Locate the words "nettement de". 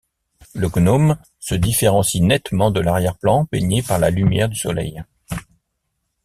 2.23-2.79